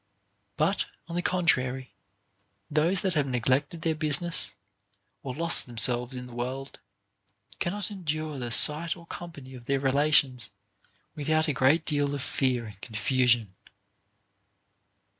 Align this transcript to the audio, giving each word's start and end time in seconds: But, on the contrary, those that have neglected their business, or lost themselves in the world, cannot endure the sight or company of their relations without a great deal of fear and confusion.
But, 0.57 0.87
on 1.07 1.15
the 1.15 1.21
contrary, 1.21 1.93
those 2.71 3.01
that 3.01 3.13
have 3.13 3.27
neglected 3.27 3.83
their 3.83 3.93
business, 3.93 4.55
or 5.21 5.35
lost 5.35 5.67
themselves 5.67 6.15
in 6.15 6.25
the 6.25 6.33
world, 6.33 6.79
cannot 7.59 7.91
endure 7.91 8.39
the 8.39 8.49
sight 8.49 8.97
or 8.97 9.05
company 9.05 9.53
of 9.53 9.65
their 9.65 9.79
relations 9.79 10.49
without 11.13 11.47
a 11.47 11.53
great 11.53 11.85
deal 11.85 12.15
of 12.15 12.23
fear 12.23 12.65
and 12.65 12.81
confusion. 12.81 13.53